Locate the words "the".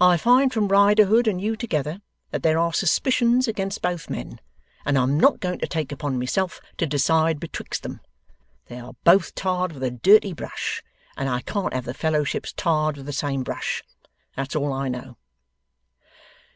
11.84-11.94, 13.06-13.12